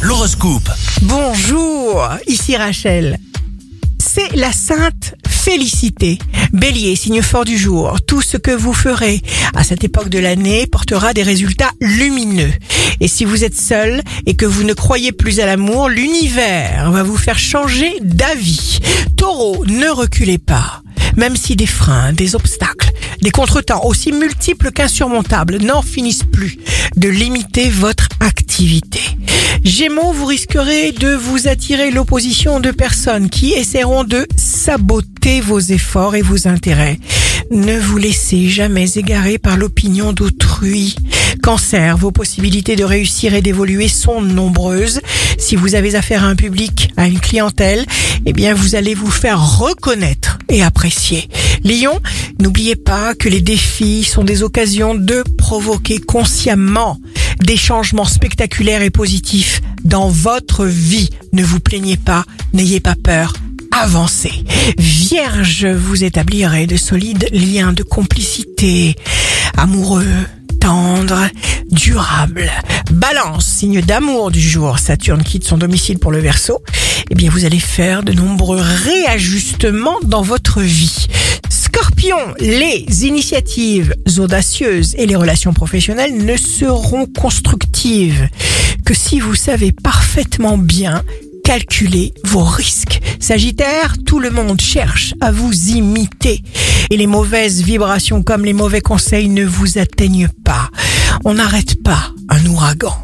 [0.00, 0.70] L'horoscope.
[1.02, 3.18] Bonjour, ici Rachel.
[3.98, 6.18] C'est la Sainte Félicité.
[6.54, 7.98] Bélier, signe fort du jour.
[8.06, 9.20] Tout ce que vous ferez
[9.54, 12.52] à cette époque de l'année portera des résultats lumineux.
[13.00, 17.02] Et si vous êtes seul et que vous ne croyez plus à l'amour, l'univers va
[17.02, 18.78] vous faire changer d'avis.
[19.18, 20.82] Taureau, ne reculez pas.
[21.16, 22.79] Même si des freins, des obstacles,
[23.22, 26.58] des contretemps aussi multiples qu'insurmontables n'en finissent plus
[26.96, 29.00] de limiter votre activité.
[29.64, 36.14] Gémeaux, vous risquerez de vous attirer l'opposition de personnes qui essaieront de saboter vos efforts
[36.14, 36.98] et vos intérêts.
[37.50, 40.94] Ne vous laissez jamais égarer par l'opinion d'autrui.
[41.42, 45.00] Cancer, vos possibilités de réussir et d'évoluer sont nombreuses.
[45.38, 47.84] Si vous avez affaire à un public, à une clientèle,
[48.26, 51.28] eh bien vous allez vous faire reconnaître et apprécier.
[51.64, 52.00] Lion,
[52.40, 56.98] n'oubliez pas que les défis sont des occasions de provoquer consciemment
[57.44, 61.10] des changements spectaculaires et positifs dans votre vie.
[61.32, 63.32] Ne vous plaignez pas, n'ayez pas peur,
[63.72, 64.44] avancez.
[64.78, 68.94] Vierge, vous établirez de solides liens de complicité,
[69.56, 70.06] amoureux,
[70.60, 71.28] tendres,
[71.70, 72.50] durables.
[72.92, 76.62] Balance, signe d'amour du jour, Saturne quitte son domicile pour le Verseau.
[77.10, 81.06] Eh bien, vous allez faire de nombreux réajustements dans votre vie.
[82.38, 88.26] Les initiatives audacieuses et les relations professionnelles ne seront constructives
[88.86, 91.02] que si vous savez parfaitement bien
[91.44, 93.00] calculer vos risques.
[93.20, 96.42] Sagittaire, tout le monde cherche à vous imiter
[96.88, 100.70] et les mauvaises vibrations comme les mauvais conseils ne vous atteignent pas.
[101.24, 102.96] On n'arrête pas un ouragan.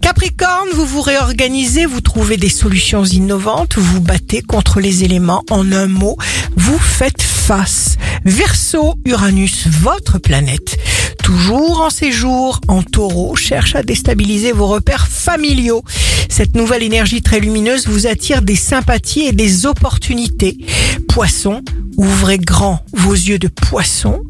[0.00, 5.44] Capricorne, vous vous réorganisez, vous trouvez des solutions innovantes, vous vous battez contre les éléments.
[5.48, 6.16] En un mot,
[6.56, 7.96] vous faites face.
[8.24, 10.76] Verseau, Uranus, votre planète,
[11.22, 15.82] toujours en séjour en taureau, cherche à déstabiliser vos repères familiaux.
[16.28, 20.56] Cette nouvelle énergie très lumineuse vous attire des sympathies et des opportunités.
[21.08, 21.62] Poisson,
[21.96, 24.22] ouvrez grand vos yeux de poisson,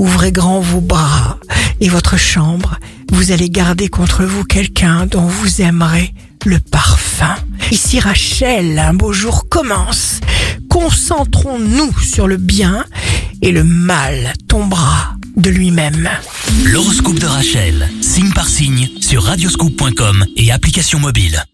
[0.00, 1.38] ouvrez grand vos bras
[1.80, 2.78] et votre chambre.
[3.12, 6.14] Vous allez garder contre vous quelqu'un dont vous aimerez
[6.46, 7.36] le parfum.
[7.70, 10.20] Ici Rachel, un beau jour commence.
[10.68, 12.84] Concentrons-nous sur le bien
[13.44, 16.08] et le mal tombera de lui-même.
[16.64, 21.44] L'horoscope de Rachel, signe par signe, sur radioscoop.com et application mobile.